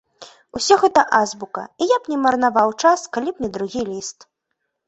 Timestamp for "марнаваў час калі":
2.23-3.29